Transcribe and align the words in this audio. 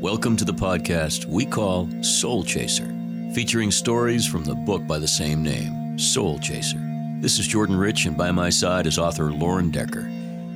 Welcome 0.00 0.36
to 0.36 0.44
the 0.44 0.52
podcast 0.52 1.24
we 1.24 1.46
call 1.46 1.88
Soul 2.02 2.44
Chaser, 2.44 2.94
featuring 3.34 3.70
stories 3.70 4.26
from 4.26 4.44
the 4.44 4.54
book 4.54 4.86
by 4.86 4.98
the 4.98 5.08
same 5.08 5.42
name, 5.42 5.98
Soul 5.98 6.38
Chaser. 6.38 6.78
This 7.22 7.38
is 7.38 7.46
Jordan 7.46 7.78
Rich, 7.78 8.04
and 8.04 8.14
by 8.14 8.30
my 8.30 8.50
side 8.50 8.86
is 8.86 8.98
author 8.98 9.32
Lauren 9.32 9.70
Decker. 9.70 10.02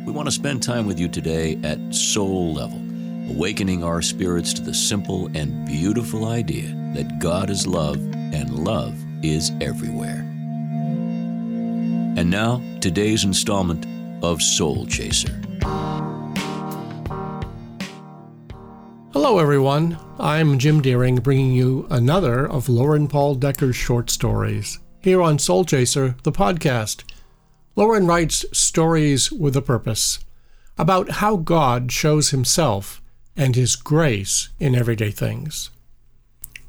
We 0.05 0.13
want 0.13 0.27
to 0.27 0.31
spend 0.33 0.63
time 0.63 0.87
with 0.87 1.01
you 1.01 1.09
today 1.09 1.59
at 1.65 1.79
soul 1.95 2.53
level, 2.53 2.77
awakening 3.31 3.83
our 3.83 4.03
spirits 4.03 4.53
to 4.55 4.63
the 4.63 4.75
simple 4.75 5.31
and 5.35 5.67
beautiful 5.67 6.29
idea 6.29 6.75
that 6.95 7.19
God 7.19 7.49
is 7.49 7.67
love 7.67 7.97
and 7.97 8.59
love 8.59 8.95
is 9.25 9.53
everywhere. 9.63 10.21
And 12.19 12.29
now, 12.29 12.61
today's 12.81 13.25
installment 13.25 13.87
of 14.23 14.43
Soul 14.43 14.85
Chaser. 14.85 15.41
Hello, 19.23 19.39
everyone. 19.39 19.99
I'm 20.19 20.59
Jim 20.59 20.81
Deering, 20.81 21.17
bringing 21.17 21.53
you 21.53 21.87
another 21.91 22.49
of 22.49 22.71
Lauren 22.71 23.07
Paul 23.07 23.35
Decker's 23.35 23.77
short 23.77 24.09
stories 24.09 24.79
here 25.03 25.21
on 25.21 25.39
Soul 25.39 25.67
Chaser, 25.67 26.17
the 26.23 26.33
podcast. 26.33 27.05
Lauren 27.77 28.07
writes 28.07 28.47
stories 28.51 29.31
with 29.31 29.55
a 29.59 29.61
purpose 29.61 30.21
about 30.79 31.11
how 31.11 31.37
God 31.37 31.93
shows 31.93 32.31
himself 32.31 33.03
and 33.37 33.55
his 33.55 33.77
grace 33.77 34.49
in 34.59 34.75
everyday 34.75 35.11
things. 35.11 35.69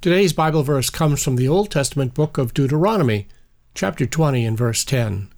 Today's 0.01 0.33
Bible 0.33 0.61
verse 0.63 0.89
comes 0.89 1.23
from 1.23 1.37
the 1.37 1.47
Old 1.47 1.71
Testament 1.71 2.13
book 2.13 2.37
of 2.37 2.53
Deuteronomy, 2.53 3.29
chapter 3.73 4.05
20 4.05 4.45
and 4.45 4.57
verse 4.57 4.83
10. 4.83 5.29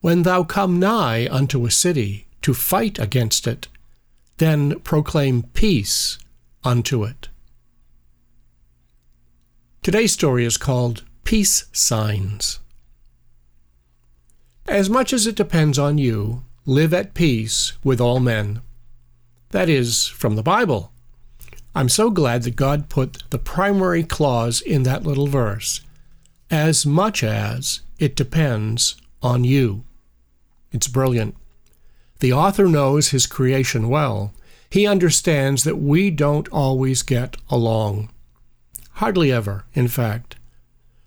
When 0.00 0.24
thou 0.24 0.42
come 0.42 0.80
nigh 0.80 1.28
unto 1.30 1.64
a 1.64 1.70
city 1.70 2.26
to 2.42 2.54
fight 2.54 2.98
against 2.98 3.46
it, 3.46 3.68
then 4.40 4.80
proclaim 4.80 5.42
peace 5.52 6.18
unto 6.64 7.04
it. 7.04 7.28
Today's 9.82 10.12
story 10.12 10.46
is 10.46 10.56
called 10.56 11.04
Peace 11.24 11.66
Signs. 11.72 12.58
As 14.66 14.88
much 14.88 15.12
as 15.12 15.26
it 15.26 15.36
depends 15.36 15.78
on 15.78 15.98
you, 15.98 16.42
live 16.64 16.94
at 16.94 17.12
peace 17.12 17.74
with 17.84 18.00
all 18.00 18.18
men. 18.18 18.62
That 19.50 19.68
is 19.68 20.06
from 20.06 20.36
the 20.36 20.42
Bible. 20.42 20.90
I'm 21.74 21.90
so 21.90 22.10
glad 22.10 22.42
that 22.44 22.56
God 22.56 22.88
put 22.88 23.22
the 23.28 23.38
primary 23.38 24.02
clause 24.02 24.62
in 24.62 24.84
that 24.84 25.04
little 25.04 25.26
verse 25.26 25.82
as 26.50 26.86
much 26.86 27.22
as 27.22 27.82
it 27.98 28.16
depends 28.16 28.96
on 29.22 29.44
you. 29.44 29.84
It's 30.72 30.88
brilliant. 30.88 31.36
The 32.20 32.32
author 32.34 32.66
knows 32.68 33.08
his 33.08 33.26
creation 33.26 33.88
well. 33.88 34.34
He 34.70 34.86
understands 34.86 35.64
that 35.64 35.78
we 35.78 36.10
don't 36.10 36.48
always 36.48 37.02
get 37.02 37.36
along. 37.48 38.10
Hardly 38.92 39.32
ever, 39.32 39.64
in 39.74 39.88
fact. 39.88 40.36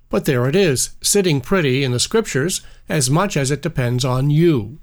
But 0.09 0.25
there 0.25 0.47
it 0.47 0.55
is, 0.55 0.91
sitting 1.01 1.41
pretty 1.41 1.83
in 1.83 1.91
the 1.91 1.99
Scriptures, 1.99 2.61
as 2.89 3.09
much 3.09 3.37
as 3.37 3.51
it 3.51 3.61
depends 3.61 4.03
on 4.03 4.29
you. 4.29 4.79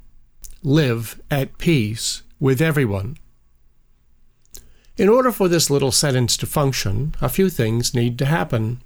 Live 0.62 1.20
at 1.31 1.58
peace 1.58 2.23
with 2.39 2.61
everyone. 2.61 3.17
In 4.97 5.08
order 5.08 5.31
for 5.31 5.48
this 5.48 5.70
little 5.70 5.92
sentence 5.92 6.36
to 6.39 6.47
function, 6.47 7.14
a 7.20 7.28
few 7.28 7.48
things 7.48 7.95
need 7.95 8.19
to 8.19 8.27
happen. 8.27 8.83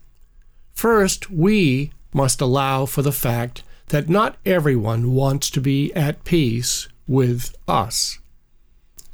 First, 0.72 1.31
we 1.31 1.92
must 2.12 2.41
allow 2.41 2.87
for 2.87 3.03
the 3.03 3.12
fact 3.12 3.62
that 3.89 4.09
not 4.09 4.37
everyone 4.45 5.12
wants 5.12 5.50
to 5.50 5.61
be 5.61 5.92
at 5.95 6.25
peace 6.25 6.89
with 7.06 7.55
us. 7.67 8.19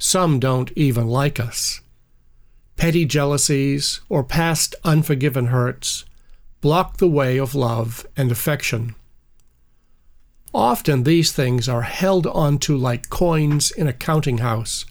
Some 0.03 0.39
don't 0.39 0.71
even 0.75 1.07
like 1.07 1.39
us. 1.39 1.79
Petty 2.75 3.05
jealousies 3.05 4.01
or 4.09 4.23
past 4.23 4.73
unforgiven 4.83 5.47
hurts 5.47 6.05
block 6.59 6.97
the 6.97 7.07
way 7.07 7.37
of 7.37 7.53
love 7.53 8.07
and 8.17 8.31
affection. 8.31 8.95
Often 10.55 11.03
these 11.03 11.31
things 11.31 11.69
are 11.69 11.83
held 11.83 12.25
onto 12.25 12.75
like 12.75 13.09
coins 13.09 13.69
in 13.69 13.85
a 13.85 13.93
counting 13.93 14.39
house, 14.39 14.87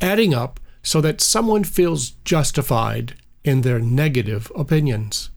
adding 0.00 0.32
up 0.32 0.58
so 0.82 1.02
that 1.02 1.20
someone 1.20 1.62
feels 1.62 2.12
justified 2.24 3.16
in 3.44 3.60
their 3.60 3.78
negative 3.78 4.50
opinions. 4.56 5.28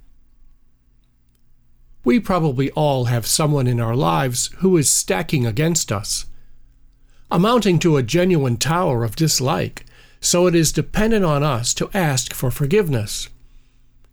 We 2.06 2.22
probably 2.22 2.72
all 2.72 3.06
have 3.06 3.28
someone 3.28 3.68
in 3.68 3.82
our 3.82 3.96
lives 3.96 4.52
who 4.60 4.78
is 4.78 4.90
stacking 4.90 5.46
against 5.46 5.92
us, 5.92 6.28
amounting 7.32 7.80
to 7.80 7.96
a 7.96 8.04
genuine 8.04 8.58
tower 8.58 9.04
of 9.04 9.16
dislike, 9.16 9.86
so 10.20 10.46
it 10.46 10.54
is 10.54 10.72
dependent 10.72 11.24
on 11.24 11.42
us 11.42 11.74
to 11.74 11.90
ask 11.94 12.34
for 12.34 12.52
forgiveness. 12.52 13.30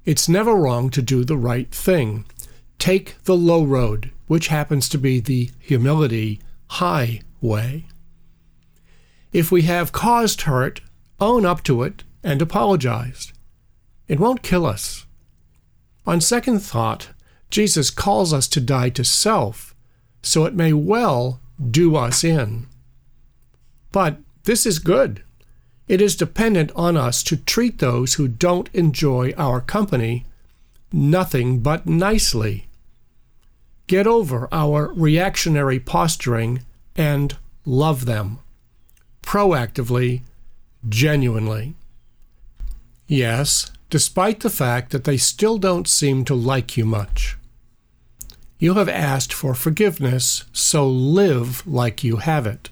It's 0.05 0.29
never 0.29 0.55
wrong 0.55 0.89
to 0.91 1.03
do 1.03 1.25
the 1.25 1.37
right 1.37 1.71
thing. 1.71 2.25
Take 2.79 3.17
the 3.25 3.37
low 3.37 3.65
road, 3.65 4.13
which 4.29 4.49
happens 4.49 4.89
to 4.91 4.99
be 4.99 5.21
the 5.21 5.51
humility 5.59 6.41
high 6.69 7.21
way. 7.41 7.87
If 9.33 9.51
we 9.51 9.63
have 9.63 9.93
caused 9.93 10.43
hurt, 10.43 10.81
own 11.21 11.45
up 11.45 11.63
to 11.65 11.83
it 11.83 12.05
and 12.23 12.41
apologize. 12.41 13.33
It 14.07 14.21
won't 14.21 14.43
kill 14.43 14.65
us. 14.65 15.07
On 16.07 16.21
second 16.21 16.61
thought, 16.61 17.11
Jesus 17.51 17.91
calls 17.91 18.33
us 18.33 18.49
to 18.49 18.61
die 18.61 18.91
to 18.91 19.05
self, 19.05 19.75
so 20.23 20.47
it 20.47 20.55
may 20.55 20.73
well 20.73 21.41
do 21.71 21.97
us 21.97 22.25
in. 22.25 22.67
But 23.93 24.19
this 24.45 24.67
is 24.67 24.79
good. 24.79 25.23
It 25.89 26.01
is 26.01 26.17
dependent 26.17 26.71
on 26.77 26.97
us 26.97 27.23
to 27.25 27.37
treat 27.37 27.79
those 27.79 28.15
who 28.15 28.29
don't 28.29 28.69
enjoy 28.75 29.33
our 29.37 29.61
company 29.61 30.27
nothing 30.93 31.61
but 31.61 31.87
nicely. 31.87 32.67
Get 33.87 34.07
over 34.07 34.49
our 34.53 34.93
reactionary 34.93 35.81
posturing 35.81 36.65
and 36.97 37.37
love 37.65 38.05
them. 38.05 38.39
Proactively, 39.23 40.23
genuinely. 40.89 41.75
Yes, 43.07 43.71
despite 43.91 44.41
the 44.41 44.51
fact 44.51 44.91
that 44.91 45.05
they 45.05 45.17
still 45.17 45.59
don't 45.59 45.89
seem 45.89 46.25
to 46.27 46.35
like 46.35 46.77
you 46.77 46.85
much. 46.85 47.37
You 48.59 48.75
have 48.75 48.89
asked 48.89 49.33
for 49.33 49.55
forgiveness, 49.55 50.45
so 50.53 50.87
live 50.87 51.67
like 51.67 52.03
you 52.03 52.17
have 52.17 52.47
it. 52.47 52.71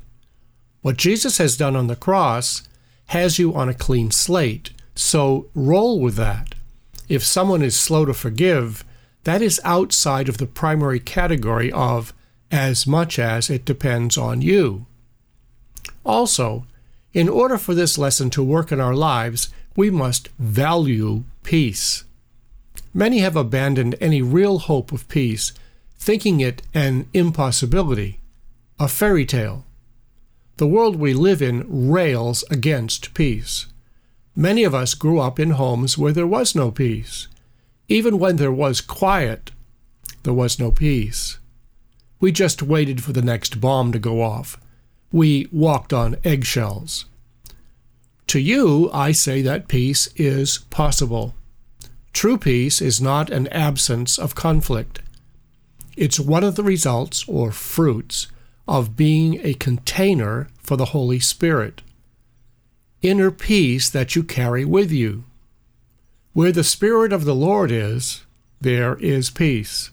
What 0.86 0.98
Jesus 0.98 1.38
has 1.38 1.56
done 1.56 1.74
on 1.74 1.88
the 1.88 1.96
cross 1.96 2.62
has 3.06 3.40
you 3.40 3.52
on 3.52 3.68
a 3.68 3.74
clean 3.74 4.12
slate, 4.12 4.70
so 4.94 5.48
roll 5.52 5.98
with 5.98 6.14
that. 6.14 6.54
If 7.08 7.24
someone 7.24 7.60
is 7.60 7.74
slow 7.74 8.04
to 8.04 8.14
forgive, 8.14 8.84
that 9.24 9.42
is 9.42 9.60
outside 9.64 10.28
of 10.28 10.38
the 10.38 10.46
primary 10.46 11.00
category 11.00 11.72
of 11.72 12.14
as 12.52 12.86
much 12.86 13.18
as 13.18 13.50
it 13.50 13.64
depends 13.64 14.16
on 14.16 14.42
you. 14.42 14.86
Also, 16.04 16.68
in 17.12 17.28
order 17.28 17.58
for 17.58 17.74
this 17.74 17.98
lesson 17.98 18.30
to 18.30 18.44
work 18.44 18.70
in 18.70 18.78
our 18.78 18.94
lives, 18.94 19.48
we 19.74 19.90
must 19.90 20.28
value 20.38 21.24
peace. 21.42 22.04
Many 22.94 23.18
have 23.18 23.34
abandoned 23.34 23.96
any 24.00 24.22
real 24.22 24.60
hope 24.60 24.92
of 24.92 25.08
peace, 25.08 25.52
thinking 25.98 26.38
it 26.38 26.62
an 26.74 27.08
impossibility, 27.12 28.20
a 28.78 28.86
fairy 28.86 29.26
tale. 29.26 29.65
The 30.58 30.66
world 30.66 30.96
we 30.96 31.12
live 31.12 31.42
in 31.42 31.90
rails 31.90 32.42
against 32.50 33.12
peace. 33.12 33.66
Many 34.34 34.64
of 34.64 34.74
us 34.74 34.94
grew 34.94 35.20
up 35.20 35.38
in 35.38 35.50
homes 35.50 35.98
where 35.98 36.12
there 36.12 36.26
was 36.26 36.54
no 36.54 36.70
peace. 36.70 37.28
Even 37.88 38.18
when 38.18 38.36
there 38.36 38.52
was 38.52 38.80
quiet, 38.80 39.50
there 40.22 40.32
was 40.32 40.58
no 40.58 40.70
peace. 40.70 41.38
We 42.20 42.32
just 42.32 42.62
waited 42.62 43.02
for 43.02 43.12
the 43.12 43.20
next 43.20 43.60
bomb 43.60 43.92
to 43.92 43.98
go 43.98 44.22
off. 44.22 44.58
We 45.12 45.46
walked 45.52 45.92
on 45.92 46.16
eggshells. 46.24 47.04
To 48.28 48.38
you, 48.38 48.90
I 48.94 49.12
say 49.12 49.42
that 49.42 49.68
peace 49.68 50.08
is 50.16 50.58
possible. 50.70 51.34
True 52.14 52.38
peace 52.38 52.80
is 52.80 52.98
not 52.98 53.28
an 53.28 53.46
absence 53.48 54.18
of 54.18 54.34
conflict. 54.34 55.00
It's 55.98 56.18
one 56.18 56.44
of 56.44 56.56
the 56.56 56.62
results 56.62 57.28
or 57.28 57.52
fruits 57.52 58.28
of 58.68 58.96
being 58.96 59.40
a 59.44 59.54
container 59.54 60.48
for 60.62 60.76
the 60.76 60.86
Holy 60.86 61.20
Spirit. 61.20 61.82
Inner 63.02 63.30
peace 63.30 63.88
that 63.90 64.16
you 64.16 64.22
carry 64.22 64.64
with 64.64 64.90
you. 64.90 65.24
Where 66.32 66.52
the 66.52 66.64
Spirit 66.64 67.12
of 67.12 67.24
the 67.24 67.34
Lord 67.34 67.70
is, 67.70 68.24
there 68.60 68.96
is 68.96 69.30
peace. 69.30 69.90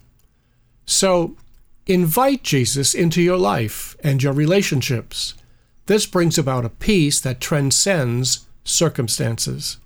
So, 0.85 1.37
invite 1.85 2.43
Jesus 2.43 2.93
into 2.93 3.21
your 3.21 3.37
life 3.37 3.95
and 4.03 4.21
your 4.21 4.33
relationships. 4.33 5.35
This 5.85 6.05
brings 6.05 6.37
about 6.37 6.65
a 6.65 6.69
peace 6.69 7.19
that 7.21 7.41
transcends 7.41 8.47
circumstances. 8.63 9.77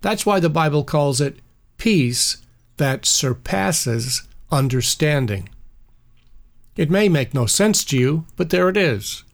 That's 0.00 0.24
why 0.24 0.40
the 0.40 0.50
Bible 0.50 0.84
calls 0.84 1.20
it 1.20 1.38
peace 1.76 2.38
that 2.76 3.06
surpasses 3.06 4.28
understanding. 4.50 5.48
It 6.76 6.90
may 6.90 7.08
make 7.08 7.34
no 7.34 7.46
sense 7.46 7.84
to 7.86 7.98
you, 7.98 8.24
but 8.36 8.50
there 8.50 8.68
it 8.68 8.76
is. 8.76 9.24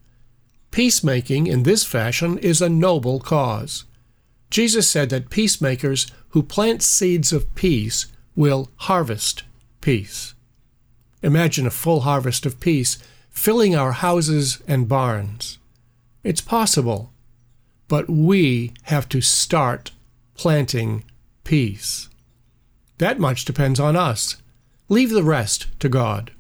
Peacemaking 0.71 1.47
in 1.47 1.63
this 1.63 1.85
fashion 1.85 2.39
is 2.39 2.61
a 2.61 2.69
noble 2.69 3.21
cause. 3.21 3.85
Jesus 4.51 4.89
said 4.89 5.11
that 5.11 5.31
peacemakers 5.31 6.07
who 6.31 6.43
plant 6.43 6.83
seeds 6.83 7.33
of 7.33 7.55
peace 7.55 8.07
will 8.35 8.71
harvest 8.77 9.43
peace. 9.81 10.35
Imagine 11.23 11.67
a 11.67 11.71
full 11.71 12.01
harvest 12.01 12.47
of 12.47 12.61
peace 12.61 12.99
filling 13.31 13.75
our 13.75 13.93
houses 13.93 14.63
and 14.69 14.89
barns. 14.89 15.59
It's 16.23 16.41
possible, 16.41 17.13
but 17.89 18.09
we 18.09 18.73
have 18.85 19.09
to 19.11 19.21
start 19.21 19.93
planting 20.35 21.05
peace. 21.45 22.09
That 22.99 23.19
much 23.19 23.45
depends 23.45 23.79
on 23.79 23.97
us. 23.97 24.37
Leave 24.89 25.11
the 25.11 25.23
rest 25.23 25.67
to 25.81 25.89
God. 25.89 26.33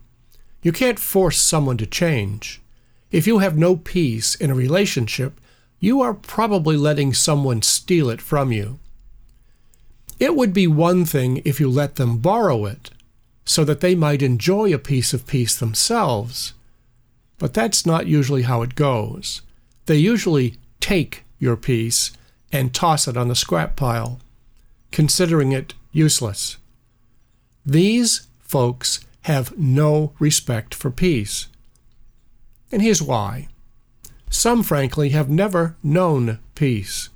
You 0.62 0.72
can't 0.72 0.98
force 0.98 1.40
someone 1.40 1.76
to 1.78 1.86
change. 1.86 2.60
If 3.10 3.26
you 3.26 3.38
have 3.38 3.56
no 3.56 3.76
peace 3.76 4.34
in 4.34 4.50
a 4.50 4.54
relationship, 4.54 5.40
you 5.78 6.00
are 6.00 6.14
probably 6.14 6.76
letting 6.76 7.14
someone 7.14 7.62
steal 7.62 8.10
it 8.10 8.20
from 8.20 8.52
you. 8.52 8.78
It 10.18 10.34
would 10.34 10.52
be 10.52 10.66
one 10.66 11.04
thing 11.04 11.42
if 11.44 11.60
you 11.60 11.70
let 11.70 11.96
them 11.96 12.18
borrow 12.18 12.64
it, 12.64 12.90
so 13.44 13.64
that 13.64 13.80
they 13.80 13.94
might 13.94 14.22
enjoy 14.22 14.72
a 14.72 14.78
piece 14.78 15.12
of 15.12 15.26
peace 15.26 15.56
themselves. 15.56 16.54
But 17.38 17.54
that's 17.54 17.86
not 17.86 18.06
usually 18.06 18.42
how 18.42 18.62
it 18.62 18.74
goes. 18.74 19.42
They 19.84 19.96
usually 19.96 20.56
take 20.80 21.24
your 21.38 21.56
peace 21.56 22.12
and 22.50 22.74
toss 22.74 23.06
it 23.06 23.16
on 23.16 23.28
the 23.28 23.34
scrap 23.34 23.76
pile, 23.76 24.20
considering 24.90 25.52
it 25.52 25.74
useless. 25.92 26.56
These 27.64 28.26
folks 28.40 29.00
have 29.26 29.58
no 29.58 30.12
respect 30.20 30.72
for 30.72 30.88
peace. 30.88 31.48
And 32.70 32.80
here's 32.80 33.02
why. 33.02 33.48
Some, 34.30 34.62
frankly, 34.62 35.08
have 35.08 35.28
never 35.28 35.74
known 35.82 36.38
peace, 36.54 37.08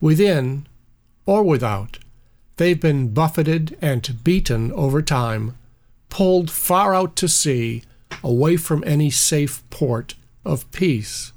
within 0.00 0.68
or 1.26 1.42
without. 1.42 1.98
They've 2.58 2.80
been 2.80 3.08
buffeted 3.08 3.76
and 3.82 4.22
beaten 4.22 4.70
over 4.70 5.02
time, 5.02 5.56
pulled 6.10 6.48
far 6.48 6.94
out 6.94 7.16
to 7.16 7.28
sea, 7.28 7.82
away 8.22 8.56
from 8.56 8.84
any 8.86 9.10
safe 9.10 9.68
port 9.68 10.14
of 10.44 10.70
peace. 10.70 11.32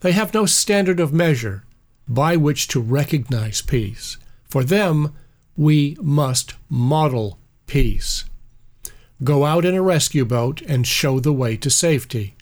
They 0.00 0.12
have 0.12 0.34
no 0.34 0.46
standard 0.46 0.98
of 0.98 1.12
measure 1.12 1.62
by 2.08 2.36
which 2.36 2.66
to 2.68 2.80
recognize 2.80 3.62
peace. 3.62 4.16
For 4.48 4.64
them, 4.64 5.14
we 5.56 5.96
must 6.00 6.54
model 6.68 7.38
peace. 7.68 8.24
Go 9.24 9.44
out 9.44 9.64
in 9.64 9.74
a 9.74 9.82
rescue 9.82 10.24
boat 10.24 10.60
and 10.62 10.86
show 10.86 11.20
the 11.20 11.32
way 11.32 11.56
to 11.56 11.70
safety. 11.70 12.34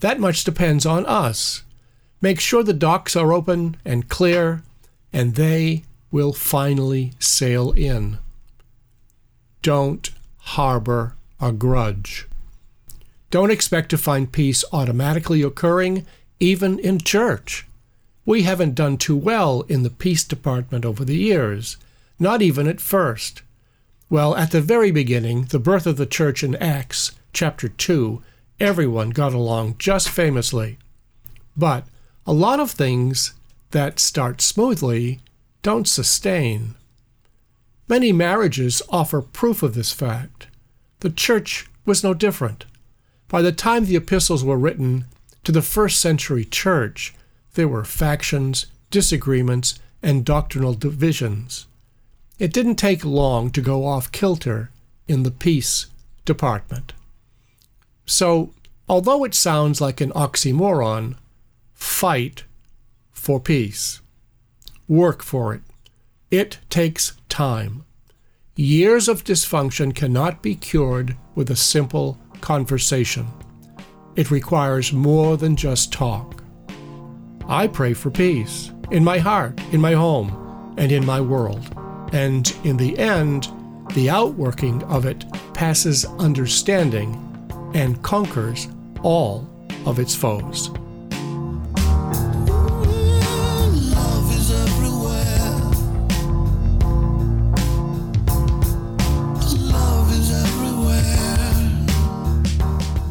That 0.00 0.20
much 0.20 0.44
depends 0.44 0.86
on 0.86 1.04
us. 1.06 1.62
Make 2.20 2.40
sure 2.40 2.62
the 2.62 2.72
docks 2.72 3.16
are 3.16 3.32
open 3.32 3.76
and 3.84 4.08
clear, 4.08 4.62
and 5.12 5.34
they 5.34 5.84
will 6.10 6.32
finally 6.32 7.12
sail 7.18 7.72
in. 7.72 8.18
Don't 9.62 10.10
harbor 10.38 11.14
a 11.40 11.52
grudge. 11.52 12.26
Don't 13.30 13.50
expect 13.50 13.90
to 13.90 13.98
find 13.98 14.32
peace 14.32 14.64
automatically 14.72 15.42
occurring, 15.42 16.06
even 16.38 16.78
in 16.78 16.98
church. 16.98 17.66
We 18.24 18.42
haven't 18.42 18.74
done 18.74 18.96
too 18.96 19.16
well 19.16 19.62
in 19.62 19.82
the 19.82 19.90
peace 19.90 20.24
department 20.24 20.84
over 20.84 21.04
the 21.04 21.16
years, 21.16 21.76
not 22.18 22.42
even 22.42 22.66
at 22.66 22.80
first. 22.80 23.42
Well, 24.10 24.34
at 24.34 24.50
the 24.50 24.60
very 24.60 24.90
beginning, 24.90 25.44
the 25.44 25.60
birth 25.60 25.86
of 25.86 25.96
the 25.96 26.04
church 26.04 26.42
in 26.42 26.56
Acts 26.56 27.12
chapter 27.32 27.68
2, 27.68 28.20
everyone 28.58 29.10
got 29.10 29.32
along 29.32 29.76
just 29.78 30.08
famously. 30.08 30.78
But 31.56 31.86
a 32.26 32.32
lot 32.32 32.58
of 32.58 32.72
things 32.72 33.34
that 33.70 34.00
start 34.00 34.40
smoothly 34.40 35.20
don't 35.62 35.86
sustain. 35.86 36.74
Many 37.88 38.10
marriages 38.10 38.82
offer 38.88 39.22
proof 39.22 39.62
of 39.62 39.74
this 39.74 39.92
fact. 39.92 40.48
The 41.00 41.10
church 41.10 41.70
was 41.86 42.02
no 42.02 42.12
different. 42.12 42.66
By 43.28 43.42
the 43.42 43.52
time 43.52 43.84
the 43.84 43.94
epistles 43.94 44.42
were 44.42 44.58
written 44.58 45.04
to 45.44 45.52
the 45.52 45.62
first 45.62 46.00
century 46.00 46.44
church, 46.44 47.14
there 47.54 47.68
were 47.68 47.84
factions, 47.84 48.66
disagreements, 48.90 49.78
and 50.02 50.24
doctrinal 50.24 50.74
divisions. 50.74 51.68
It 52.40 52.54
didn't 52.54 52.76
take 52.76 53.04
long 53.04 53.50
to 53.50 53.60
go 53.60 53.84
off 53.84 54.10
kilter 54.10 54.70
in 55.06 55.24
the 55.24 55.30
peace 55.30 55.88
department. 56.24 56.94
So, 58.06 58.54
although 58.88 59.24
it 59.24 59.34
sounds 59.34 59.82
like 59.82 60.00
an 60.00 60.10
oxymoron, 60.12 61.16
fight 61.74 62.44
for 63.12 63.40
peace. 63.40 64.00
Work 64.88 65.22
for 65.22 65.52
it. 65.52 65.60
It 66.30 66.58
takes 66.70 67.12
time. 67.28 67.84
Years 68.56 69.06
of 69.06 69.22
dysfunction 69.22 69.94
cannot 69.94 70.42
be 70.42 70.54
cured 70.54 71.16
with 71.34 71.50
a 71.50 71.56
simple 71.56 72.18
conversation. 72.40 73.26
It 74.16 74.30
requires 74.30 74.94
more 74.94 75.36
than 75.36 75.56
just 75.56 75.92
talk. 75.92 76.42
I 77.46 77.66
pray 77.66 77.92
for 77.92 78.10
peace 78.10 78.72
in 78.90 79.04
my 79.04 79.18
heart, 79.18 79.60
in 79.72 79.80
my 79.80 79.92
home, 79.92 80.74
and 80.78 80.90
in 80.90 81.04
my 81.04 81.20
world. 81.20 81.76
And 82.12 82.54
in 82.64 82.76
the 82.76 82.98
end, 82.98 83.48
the 83.94 84.10
outworking 84.10 84.82
of 84.84 85.06
it 85.06 85.24
passes 85.54 86.04
understanding 86.04 87.26
and 87.74 88.02
conquers 88.02 88.68
all 89.02 89.48
of 89.86 89.98
its 89.98 90.14
foes. 90.14 90.70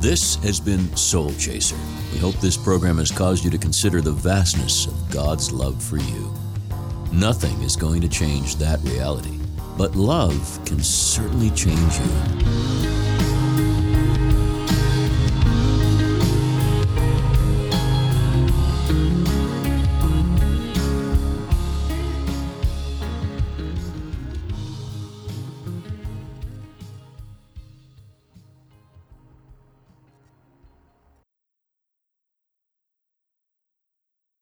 This 0.02 0.36
has 0.38 0.60
been 0.60 0.96
Soul 0.96 1.32
Chaser. 1.34 1.78
We 2.14 2.18
hope 2.18 2.36
this 2.36 2.58
program 2.58 2.98
has 2.98 3.12
caused 3.12 3.44
you 3.44 3.52
to 3.52 3.58
consider 3.58 4.02
the 4.02 4.12
vastness 4.12 4.88
of 4.88 5.12
God's 5.12 5.52
love 5.52 5.84
for 5.84 5.98
you. 5.98 6.34
Nothing 7.12 7.64
is 7.64 7.76
going 7.76 8.02
to 8.02 8.08
change 8.08 8.58
that 8.58 8.80
reality, 8.84 9.40
but 9.80 9.96
love 9.96 10.60
can 10.64 10.78
certainly 10.78 11.50
change 11.50 11.98
you. 11.98 12.69